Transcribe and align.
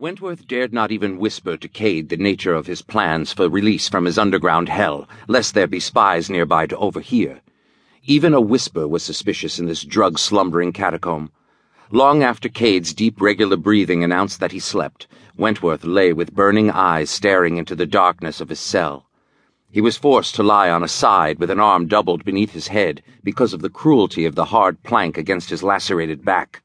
Wentworth 0.00 0.48
dared 0.48 0.72
not 0.72 0.90
even 0.90 1.18
whisper 1.18 1.58
to 1.58 1.68
Cade 1.68 2.08
the 2.08 2.16
nature 2.16 2.54
of 2.54 2.66
his 2.66 2.80
plans 2.80 3.34
for 3.34 3.50
release 3.50 3.86
from 3.86 4.06
his 4.06 4.16
underground 4.16 4.70
hell, 4.70 5.06
lest 5.28 5.52
there 5.52 5.66
be 5.66 5.78
spies 5.78 6.30
nearby 6.30 6.64
to 6.64 6.76
overhear. 6.78 7.42
Even 8.04 8.32
a 8.32 8.40
whisper 8.40 8.88
was 8.88 9.02
suspicious 9.02 9.58
in 9.58 9.66
this 9.66 9.84
drug 9.84 10.18
slumbering 10.18 10.72
catacomb. 10.72 11.30
Long 11.90 12.22
after 12.22 12.48
Cade's 12.48 12.94
deep, 12.94 13.20
regular 13.20 13.58
breathing 13.58 14.02
announced 14.02 14.40
that 14.40 14.52
he 14.52 14.58
slept, 14.58 15.06
Wentworth 15.36 15.84
lay 15.84 16.14
with 16.14 16.34
burning 16.34 16.70
eyes 16.70 17.10
staring 17.10 17.58
into 17.58 17.76
the 17.76 17.84
darkness 17.84 18.40
of 18.40 18.48
his 18.48 18.58
cell. 18.58 19.04
He 19.70 19.82
was 19.82 19.98
forced 19.98 20.34
to 20.36 20.42
lie 20.42 20.70
on 20.70 20.82
a 20.82 20.88
side 20.88 21.38
with 21.38 21.50
an 21.50 21.60
arm 21.60 21.88
doubled 21.88 22.24
beneath 22.24 22.52
his 22.52 22.68
head 22.68 23.02
because 23.22 23.52
of 23.52 23.60
the 23.60 23.68
cruelty 23.68 24.24
of 24.24 24.34
the 24.34 24.46
hard 24.46 24.82
plank 24.82 25.18
against 25.18 25.50
his 25.50 25.62
lacerated 25.62 26.24
back. 26.24 26.62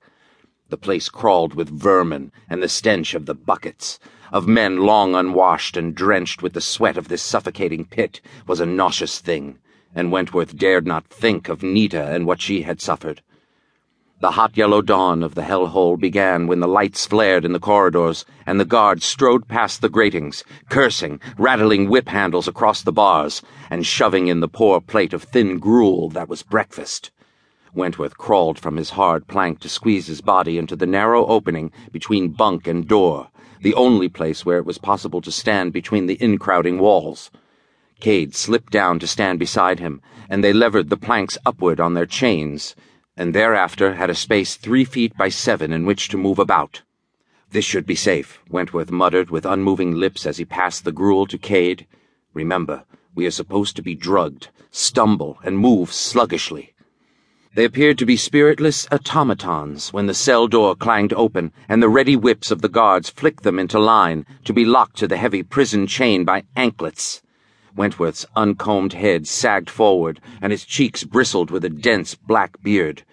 The 0.69 0.77
place 0.77 1.09
crawled 1.09 1.53
with 1.53 1.69
vermin 1.69 2.31
and 2.49 2.63
the 2.63 2.67
stench 2.67 3.13
of 3.13 3.27
the 3.27 3.35
buckets, 3.35 3.99
of 4.31 4.47
men 4.47 4.79
long 4.79 5.13
unwashed 5.13 5.77
and 5.77 5.93
drenched 5.93 6.41
with 6.41 6.53
the 6.53 6.61
sweat 6.61 6.97
of 6.97 7.07
this 7.07 7.21
suffocating 7.21 7.85
pit, 7.85 8.19
was 8.47 8.59
a 8.59 8.65
nauseous 8.65 9.19
thing, 9.19 9.59
and 9.93 10.11
Wentworth 10.11 10.57
dared 10.57 10.87
not 10.87 11.05
think 11.05 11.49
of 11.49 11.61
Nita 11.61 12.11
and 12.11 12.25
what 12.25 12.41
she 12.41 12.63
had 12.63 12.81
suffered. 12.81 13.21
The 14.21 14.31
hot 14.31 14.57
yellow 14.57 14.81
dawn 14.81 15.21
of 15.21 15.35
the 15.35 15.43
hell 15.43 15.67
hole 15.67 15.97
began 15.97 16.47
when 16.47 16.61
the 16.61 16.67
lights 16.67 17.05
flared 17.05 17.45
in 17.45 17.51
the 17.51 17.59
corridors 17.59 18.25
and 18.45 18.59
the 18.59 18.65
guards 18.65 19.05
strode 19.05 19.47
past 19.47 19.81
the 19.81 19.89
gratings, 19.89 20.43
cursing, 20.69 21.19
rattling 21.37 21.89
whip 21.89 22.07
handles 22.09 22.47
across 22.47 22.81
the 22.81 22.91
bars, 22.91 23.43
and 23.69 23.85
shoving 23.85 24.29
in 24.29 24.39
the 24.39 24.47
poor 24.47 24.81
plate 24.81 25.13
of 25.13 25.23
thin 25.23 25.59
gruel 25.59 26.09
that 26.09 26.27
was 26.27 26.41
breakfast. 26.41 27.11
Wentworth 27.75 28.17
crawled 28.17 28.57
from 28.57 28.77
his 28.77 28.91
hard 28.91 29.27
plank 29.27 29.59
to 29.59 29.69
squeeze 29.69 30.07
his 30.07 30.21
body 30.21 30.57
into 30.57 30.75
the 30.75 30.87
narrow 30.87 31.25
opening 31.25 31.71
between 31.91 32.29
bunk 32.29 32.67
and 32.67 32.87
door, 32.87 33.27
the 33.61 33.73
only 33.73 34.07
place 34.07 34.45
where 34.45 34.57
it 34.57 34.65
was 34.65 34.77
possible 34.77 35.21
to 35.21 35.31
stand 35.31 35.73
between 35.73 36.05
the 36.05 36.17
incrowding 36.21 36.79
walls. 36.79 37.31
Cade 37.99 38.33
slipped 38.33 38.71
down 38.71 38.99
to 38.99 39.07
stand 39.07 39.39
beside 39.39 39.79
him, 39.79 40.01
and 40.29 40.43
they 40.43 40.53
levered 40.53 40.89
the 40.89 40.97
planks 40.97 41.37
upward 41.45 41.79
on 41.79 41.93
their 41.93 42.05
chains, 42.05 42.75
and 43.17 43.33
thereafter 43.33 43.95
had 43.95 44.09
a 44.09 44.15
space 44.15 44.55
three 44.55 44.85
feet 44.85 45.15
by 45.17 45.29
seven 45.29 45.73
in 45.73 45.85
which 45.85 46.07
to 46.09 46.17
move 46.17 46.39
about. 46.39 46.81
This 47.51 47.65
should 47.65 47.85
be 47.85 47.95
safe, 47.95 48.39
Wentworth 48.49 48.91
muttered 48.91 49.29
with 49.29 49.45
unmoving 49.45 49.95
lips 49.95 50.25
as 50.25 50.37
he 50.37 50.45
passed 50.45 50.83
the 50.83 50.91
gruel 50.91 51.25
to 51.27 51.37
Cade. 51.37 51.87
Remember, 52.33 52.83
we 53.13 53.25
are 53.25 53.31
supposed 53.31 53.75
to 53.77 53.81
be 53.81 53.95
drugged, 53.95 54.49
stumble, 54.71 55.39
and 55.43 55.57
move 55.57 55.91
sluggishly. 55.93 56.74
They 57.55 57.63
appeared 57.63 57.97
to 57.99 58.05
be 58.05 58.17
spiritless 58.17 58.85
automatons 58.91 59.93
when 59.93 60.07
the 60.07 60.13
cell 60.13 60.49
door 60.49 60.75
clanged 60.75 61.13
open 61.13 61.53
and 61.69 61.81
the 61.81 61.87
ready 61.87 62.17
whips 62.17 62.51
of 62.51 62.61
the 62.61 62.67
guards 62.67 63.09
flicked 63.09 63.43
them 63.43 63.59
into 63.59 63.79
line 63.79 64.25
to 64.43 64.51
be 64.51 64.65
locked 64.65 64.97
to 64.97 65.07
the 65.07 65.15
heavy 65.15 65.41
prison 65.41 65.87
chain 65.87 66.25
by 66.25 66.43
anklets. 66.57 67.21
Wentworth's 67.73 68.25
uncombed 68.35 68.91
head 68.91 69.25
sagged 69.25 69.69
forward 69.69 70.19
and 70.41 70.51
his 70.51 70.65
cheeks 70.65 71.05
bristled 71.05 71.49
with 71.49 71.63
a 71.63 71.69
dense 71.69 72.13
black 72.13 72.61
beard. 72.61 73.03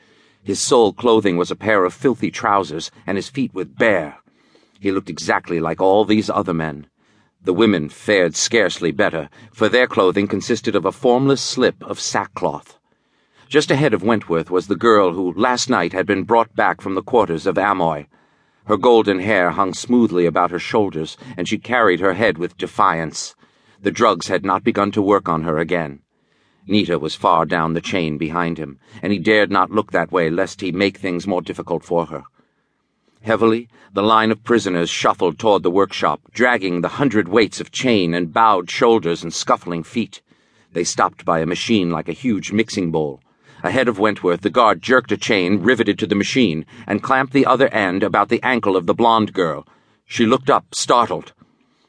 His 0.42 0.58
sole 0.58 0.92
clothing 0.92 1.36
was 1.36 1.52
a 1.52 1.56
pair 1.56 1.84
of 1.84 1.94
filthy 1.94 2.32
trousers 2.32 2.90
and 3.06 3.16
his 3.16 3.28
feet 3.28 3.54
were 3.54 3.64
bare. 3.64 4.18
He 4.80 4.90
looked 4.90 5.08
exactly 5.08 5.60
like 5.60 5.80
all 5.80 6.04
these 6.04 6.28
other 6.28 6.54
men. 6.54 6.88
The 7.44 7.54
women 7.54 7.88
fared 7.88 8.34
scarcely 8.34 8.90
better, 8.90 9.30
for 9.52 9.68
their 9.68 9.86
clothing 9.86 10.26
consisted 10.26 10.74
of 10.74 10.84
a 10.84 10.90
formless 10.90 11.40
slip 11.40 11.76
of 11.84 12.00
sackcloth. 12.00 12.80
Just 13.52 13.70
ahead 13.70 13.92
of 13.92 14.02
Wentworth 14.02 14.50
was 14.50 14.66
the 14.66 14.74
girl 14.74 15.12
who 15.12 15.34
last 15.34 15.68
night 15.68 15.92
had 15.92 16.06
been 16.06 16.22
brought 16.22 16.56
back 16.56 16.80
from 16.80 16.94
the 16.94 17.02
quarters 17.02 17.46
of 17.46 17.58
Amoy. 17.58 18.06
Her 18.64 18.78
golden 18.78 19.18
hair 19.18 19.50
hung 19.50 19.74
smoothly 19.74 20.24
about 20.24 20.50
her 20.50 20.58
shoulders, 20.58 21.18
and 21.36 21.46
she 21.46 21.58
carried 21.58 22.00
her 22.00 22.14
head 22.14 22.38
with 22.38 22.56
defiance. 22.56 23.36
The 23.82 23.90
drugs 23.90 24.28
had 24.28 24.42
not 24.42 24.64
begun 24.64 24.90
to 24.92 25.02
work 25.02 25.28
on 25.28 25.42
her 25.42 25.58
again. 25.58 26.00
Nita 26.66 26.98
was 26.98 27.14
far 27.14 27.44
down 27.44 27.74
the 27.74 27.82
chain 27.82 28.16
behind 28.16 28.56
him, 28.56 28.78
and 29.02 29.12
he 29.12 29.18
dared 29.18 29.50
not 29.50 29.70
look 29.70 29.92
that 29.92 30.10
way 30.10 30.30
lest 30.30 30.62
he 30.62 30.72
make 30.72 30.96
things 30.96 31.26
more 31.26 31.42
difficult 31.42 31.84
for 31.84 32.06
her. 32.06 32.22
Heavily, 33.20 33.68
the 33.92 34.02
line 34.02 34.30
of 34.30 34.44
prisoners 34.44 34.88
shuffled 34.88 35.38
toward 35.38 35.62
the 35.62 35.70
workshop, 35.70 36.22
dragging 36.32 36.80
the 36.80 36.96
hundred 36.96 37.28
weights 37.28 37.60
of 37.60 37.70
chain 37.70 38.14
and 38.14 38.32
bowed 38.32 38.70
shoulders 38.70 39.22
and 39.22 39.34
scuffling 39.34 39.82
feet. 39.82 40.22
They 40.72 40.84
stopped 40.84 41.26
by 41.26 41.40
a 41.40 41.46
machine 41.46 41.90
like 41.90 42.08
a 42.08 42.12
huge 42.12 42.50
mixing 42.50 42.90
bowl. 42.90 43.20
Ahead 43.64 43.86
of 43.86 43.98
Wentworth, 43.98 44.40
the 44.40 44.50
guard 44.50 44.82
jerked 44.82 45.12
a 45.12 45.16
chain 45.16 45.62
riveted 45.62 45.98
to 46.00 46.06
the 46.06 46.16
machine 46.16 46.66
and 46.86 47.02
clamped 47.02 47.32
the 47.32 47.46
other 47.46 47.68
end 47.68 48.02
about 48.02 48.28
the 48.28 48.42
ankle 48.42 48.76
of 48.76 48.86
the 48.86 48.94
blonde 48.94 49.32
girl. 49.32 49.66
She 50.04 50.26
looked 50.26 50.50
up, 50.50 50.74
startled. 50.74 51.32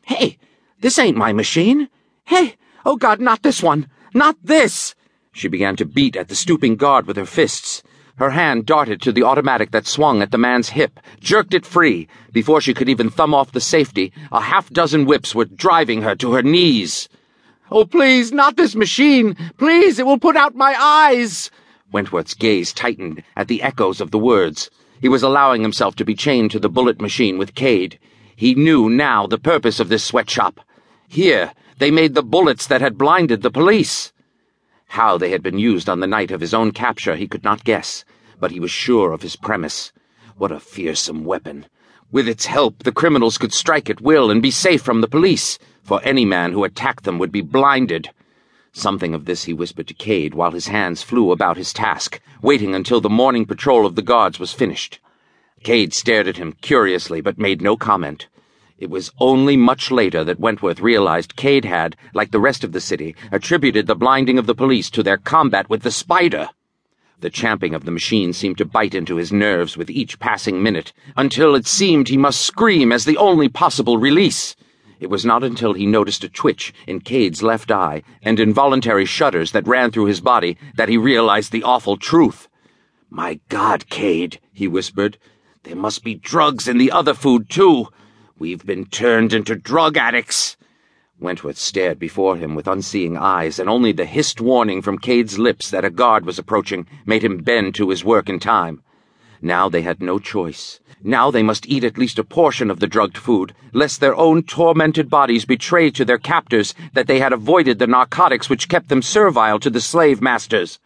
Hey, 0.05 0.37
this 0.81 0.99
ain't 0.99 1.17
my 1.17 1.33
machine. 1.33 1.89
Hey, 2.25 2.57
oh 2.85 2.95
God, 2.95 3.19
not 3.19 3.41
this 3.41 3.63
one. 3.63 3.87
Not 4.13 4.37
this! 4.43 4.93
She 5.31 5.47
began 5.47 5.75
to 5.77 5.85
beat 5.85 6.15
at 6.15 6.27
the 6.27 6.35
stooping 6.35 6.75
guard 6.75 7.07
with 7.07 7.17
her 7.17 7.25
fists. 7.25 7.81
Her 8.17 8.29
hand 8.29 8.67
darted 8.67 9.01
to 9.01 9.11
the 9.11 9.23
automatic 9.23 9.71
that 9.71 9.87
swung 9.87 10.21
at 10.21 10.29
the 10.29 10.37
man's 10.37 10.69
hip, 10.69 10.99
jerked 11.19 11.55
it 11.55 11.65
free. 11.65 12.07
Before 12.31 12.61
she 12.61 12.75
could 12.75 12.87
even 12.87 13.09
thumb 13.09 13.33
off 13.33 13.51
the 13.51 13.59
safety, 13.59 14.13
a 14.31 14.41
half 14.41 14.69
dozen 14.69 15.05
whips 15.05 15.33
were 15.33 15.45
driving 15.45 16.03
her 16.03 16.15
to 16.17 16.33
her 16.33 16.43
knees. 16.43 17.09
Oh, 17.71 17.85
please, 17.85 18.31
not 18.31 18.55
this 18.55 18.75
machine! 18.75 19.35
Please, 19.57 19.97
it 19.97 20.05
will 20.05 20.19
put 20.19 20.35
out 20.35 20.53
my 20.53 20.75
eyes! 20.79 21.49
Wentworth's 21.93 22.33
gaze 22.33 22.73
tightened 22.73 23.21
at 23.37 23.47
the 23.47 23.61
echoes 23.61 24.01
of 24.01 24.09
the 24.09 24.17
words. 24.17 24.71
He 24.99 25.07
was 25.07 25.21
allowing 25.21 25.61
himself 25.61 25.95
to 25.97 26.03
be 26.03 26.15
chained 26.15 26.49
to 26.51 26.59
the 26.59 26.67
bullet 26.67 26.99
machine 26.99 27.37
with 27.37 27.53
Cade. 27.53 27.99
He 28.35 28.55
knew 28.55 28.89
now 28.89 29.27
the 29.27 29.37
purpose 29.37 29.79
of 29.79 29.89
this 29.89 30.03
sweatshop. 30.03 30.59
Here, 31.07 31.53
they 31.77 31.91
made 31.91 32.15
the 32.15 32.23
bullets 32.23 32.65
that 32.65 32.81
had 32.81 32.97
blinded 32.97 33.43
the 33.43 33.51
police. 33.51 34.11
How 34.87 35.19
they 35.19 35.29
had 35.29 35.43
been 35.43 35.59
used 35.59 35.87
on 35.87 35.99
the 35.99 36.07
night 36.07 36.31
of 36.31 36.41
his 36.41 36.53
own 36.53 36.71
capture 36.71 37.15
he 37.15 37.27
could 37.27 37.43
not 37.43 37.63
guess, 37.63 38.03
but 38.39 38.49
he 38.49 38.59
was 38.59 38.71
sure 38.71 39.11
of 39.11 39.21
his 39.21 39.35
premise. 39.35 39.91
What 40.35 40.51
a 40.51 40.59
fearsome 40.59 41.23
weapon! 41.23 41.67
With 42.11 42.27
its 42.27 42.47
help, 42.47 42.83
the 42.83 42.91
criminals 42.91 43.37
could 43.37 43.53
strike 43.53 43.89
at 43.89 44.01
will 44.01 44.31
and 44.31 44.41
be 44.41 44.51
safe 44.51 44.81
from 44.81 45.01
the 45.01 45.07
police, 45.07 45.59
for 45.83 46.01
any 46.03 46.25
man 46.25 46.53
who 46.53 46.63
attacked 46.63 47.03
them 47.03 47.19
would 47.19 47.31
be 47.31 47.41
blinded. 47.41 48.09
Something 48.75 49.13
of 49.13 49.25
this 49.25 49.43
he 49.43 49.53
whispered 49.53 49.87
to 49.87 49.93
Cade 49.93 50.33
while 50.33 50.49
his 50.49 50.67
hands 50.67 51.03
flew 51.03 51.31
about 51.31 51.57
his 51.57 51.73
task, 51.73 52.19
waiting 52.41 52.73
until 52.73 52.99
the 52.99 53.09
morning 53.09 53.45
patrol 53.45 53.85
of 53.85 53.93
the 53.95 54.01
guards 54.01 54.39
was 54.39 54.51
finished. 54.51 54.99
Cade 55.61 55.93
stared 55.93 56.27
at 56.27 56.37
him 56.37 56.53
curiously 56.59 57.21
but 57.21 57.37
made 57.37 57.61
no 57.61 57.77
comment. 57.77 58.27
It 58.79 58.89
was 58.89 59.11
only 59.19 59.55
much 59.55 59.91
later 59.91 60.23
that 60.23 60.39
Wentworth 60.39 60.79
realized 60.79 61.35
Cade 61.35 61.65
had, 61.65 61.95
like 62.15 62.31
the 62.31 62.39
rest 62.39 62.63
of 62.63 62.71
the 62.71 62.81
city, 62.81 63.15
attributed 63.31 63.85
the 63.85 63.95
blinding 63.95 64.39
of 64.39 64.47
the 64.47 64.55
police 64.55 64.89
to 64.89 65.03
their 65.03 65.17
combat 65.17 65.69
with 65.69 65.83
the 65.83 65.91
spider. 65.91 66.49
The 67.19 67.29
champing 67.29 67.75
of 67.75 67.85
the 67.85 67.91
machine 67.91 68.33
seemed 68.33 68.57
to 68.57 68.65
bite 68.65 68.95
into 68.95 69.17
his 69.17 69.31
nerves 69.31 69.77
with 69.77 69.91
each 69.91 70.19
passing 70.19 70.63
minute, 70.63 70.91
until 71.15 71.53
it 71.53 71.67
seemed 71.67 72.09
he 72.09 72.17
must 72.17 72.41
scream 72.41 72.91
as 72.91 73.05
the 73.05 73.17
only 73.17 73.47
possible 73.47 73.99
release. 73.99 74.55
It 75.03 75.09
was 75.09 75.25
not 75.25 75.43
until 75.43 75.73
he 75.73 75.85
noticed 75.85 76.23
a 76.23 76.29
twitch 76.29 76.73
in 76.87 77.01
Cade's 77.01 77.43
left 77.43 77.71
eye 77.71 78.03
and 78.21 78.39
involuntary 78.39 79.03
shudders 79.03 79.51
that 79.51 79.67
ran 79.67 79.91
through 79.91 80.05
his 80.05 80.21
body 80.21 80.57
that 80.75 80.87
he 80.87 80.95
realized 80.95 81.51
the 81.51 81.61
awful 81.61 81.97
truth. 81.97 82.47
My 83.09 83.41
God, 83.49 83.89
Cade, 83.89 84.39
he 84.53 84.65
whispered, 84.65 85.17
there 85.63 85.75
must 85.75 86.05
be 86.05 86.15
drugs 86.15 86.69
in 86.69 86.77
the 86.77 86.89
other 86.89 87.13
food, 87.13 87.49
too. 87.49 87.89
We've 88.39 88.65
been 88.65 88.85
turned 88.85 89.33
into 89.33 89.57
drug 89.57 89.97
addicts. 89.97 90.55
Wentworth 91.19 91.57
stared 91.57 91.99
before 91.99 92.37
him 92.37 92.55
with 92.55 92.65
unseeing 92.65 93.17
eyes, 93.17 93.59
and 93.59 93.69
only 93.69 93.91
the 93.91 94.05
hissed 94.05 94.39
warning 94.39 94.81
from 94.81 94.97
Cade's 94.97 95.37
lips 95.37 95.69
that 95.69 95.83
a 95.83 95.89
guard 95.89 96.25
was 96.25 96.39
approaching 96.39 96.87
made 97.05 97.25
him 97.25 97.39
bend 97.39 97.75
to 97.75 97.89
his 97.89 98.05
work 98.05 98.29
in 98.29 98.39
time. 98.39 98.81
Now 99.45 99.67
they 99.67 99.81
had 99.81 100.01
no 100.01 100.19
choice. 100.19 100.79
Now 101.03 101.29
they 101.29 101.43
must 101.43 101.67
eat 101.67 101.83
at 101.83 101.97
least 101.97 102.17
a 102.17 102.23
portion 102.23 102.71
of 102.71 102.79
the 102.79 102.87
drugged 102.87 103.17
food, 103.17 103.53
lest 103.73 103.99
their 103.99 104.15
own 104.15 104.43
tormented 104.43 105.09
bodies 105.09 105.43
betray 105.43 105.91
to 105.91 106.05
their 106.05 106.17
captors 106.17 106.73
that 106.93 107.07
they 107.07 107.19
had 107.19 107.33
avoided 107.33 107.77
the 107.77 107.85
narcotics 107.85 108.49
which 108.49 108.69
kept 108.69 108.87
them 108.87 109.01
servile 109.01 109.59
to 109.59 109.69
the 109.69 109.81
slave 109.81 110.21
masters. 110.21 110.79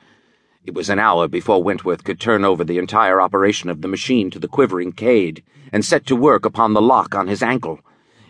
It 0.66 0.74
was 0.74 0.90
an 0.90 0.98
hour 0.98 1.28
before 1.28 1.62
Wentworth 1.62 2.04
could 2.04 2.20
turn 2.20 2.44
over 2.44 2.64
the 2.64 2.80
entire 2.80 3.22
operation 3.22 3.70
of 3.70 3.84
the 3.84 3.88
machine 3.88 4.32
to 4.32 4.40
the 4.40 4.48
quivering 4.48 4.92
Cade 4.92 5.44
and 5.72 5.86
set 5.86 6.08
to 6.08 6.16
work 6.16 6.44
upon 6.44 6.74
the 6.74 6.82
lock 6.82 7.14
on 7.14 7.28
his 7.28 7.44
ankle. 7.44 7.82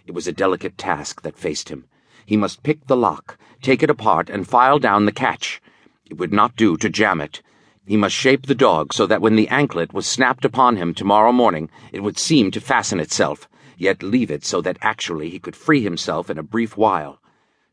It 0.05 0.13
was 0.13 0.27
a 0.27 0.33
delicate 0.33 0.77
task 0.77 1.21
that 1.21 1.37
faced 1.37 1.69
him. 1.69 1.85
He 2.25 2.35
must 2.35 2.63
pick 2.63 2.87
the 2.87 2.97
lock, 2.97 3.37
take 3.61 3.81
it 3.81 3.89
apart, 3.89 4.29
and 4.29 4.45
file 4.45 4.77
down 4.77 5.05
the 5.05 5.13
catch. 5.13 5.61
It 6.05 6.17
would 6.17 6.33
not 6.33 6.57
do 6.57 6.75
to 6.75 6.89
jam 6.89 7.21
it. 7.21 7.41
He 7.87 7.95
must 7.95 8.15
shape 8.15 8.47
the 8.47 8.53
dog 8.53 8.93
so 8.93 9.07
that 9.07 9.21
when 9.21 9.37
the 9.37 9.47
anklet 9.47 9.93
was 9.93 10.05
snapped 10.05 10.43
upon 10.43 10.75
him 10.75 10.93
tomorrow 10.93 11.31
morning, 11.31 11.69
it 11.93 12.01
would 12.01 12.17
seem 12.19 12.51
to 12.51 12.59
fasten 12.59 12.99
itself, 12.99 13.47
yet 13.77 14.03
leave 14.03 14.29
it 14.29 14.43
so 14.43 14.59
that 14.59 14.77
actually 14.81 15.29
he 15.29 15.39
could 15.39 15.55
free 15.55 15.81
himself 15.81 16.29
in 16.29 16.37
a 16.37 16.43
brief 16.43 16.75
while. 16.75 17.21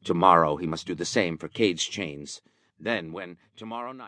Tomorrow 0.05 0.57
he 0.59 0.69
must 0.69 0.87
do 0.87 0.95
the 0.95 1.05
same 1.05 1.37
for 1.37 1.49
Cade's 1.49 1.85
chains. 1.85 2.41
Then, 2.79 3.11
when 3.11 3.39
tomorrow 3.57 3.91
night. 3.91 4.03